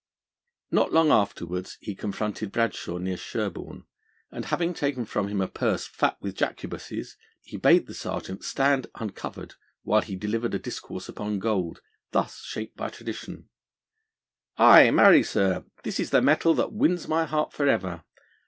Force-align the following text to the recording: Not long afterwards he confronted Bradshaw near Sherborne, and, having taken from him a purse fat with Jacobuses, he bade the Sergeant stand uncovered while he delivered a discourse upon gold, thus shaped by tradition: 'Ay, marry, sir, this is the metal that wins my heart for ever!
Not 0.71 0.91
long 0.91 1.11
afterwards 1.11 1.77
he 1.79 1.93
confronted 1.93 2.51
Bradshaw 2.51 2.97
near 2.97 3.17
Sherborne, 3.17 3.85
and, 4.31 4.45
having 4.45 4.73
taken 4.73 5.05
from 5.05 5.27
him 5.27 5.39
a 5.41 5.47
purse 5.47 5.85
fat 5.85 6.17
with 6.19 6.33
Jacobuses, 6.35 7.17
he 7.43 7.55
bade 7.55 7.85
the 7.85 7.93
Sergeant 7.93 8.43
stand 8.43 8.87
uncovered 8.95 9.53
while 9.83 10.01
he 10.01 10.15
delivered 10.15 10.55
a 10.55 10.57
discourse 10.57 11.07
upon 11.07 11.37
gold, 11.37 11.81
thus 12.13 12.39
shaped 12.41 12.75
by 12.75 12.89
tradition: 12.89 13.47
'Ay, 14.57 14.89
marry, 14.89 15.21
sir, 15.21 15.65
this 15.83 15.99
is 15.99 16.09
the 16.09 16.19
metal 16.23 16.55
that 16.55 16.73
wins 16.73 17.07
my 17.07 17.25
heart 17.25 17.53
for 17.53 17.67
ever! 17.67 18.03